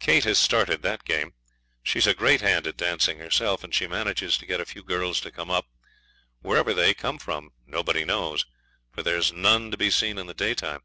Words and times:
Kate 0.00 0.24
has 0.24 0.40
started 0.40 0.82
that 0.82 1.04
game. 1.04 1.34
She's 1.84 2.08
a 2.08 2.12
great 2.12 2.40
hand 2.40 2.66
at 2.66 2.76
dancing 2.76 3.20
herself, 3.20 3.62
and 3.62 3.72
she 3.72 3.86
manages 3.86 4.36
to 4.36 4.44
get 4.44 4.58
a 4.60 4.66
few 4.66 4.82
girls 4.82 5.20
to 5.20 5.30
come 5.30 5.52
up; 5.52 5.68
wherever 6.40 6.74
they 6.74 6.94
come 6.94 7.16
from 7.20 7.50
nobody 7.64 8.04
knows, 8.04 8.44
for 8.90 9.04
there's 9.04 9.32
none 9.32 9.70
to 9.70 9.76
be 9.76 9.92
seen 9.92 10.18
in 10.18 10.26
the 10.26 10.34
daytime. 10.34 10.80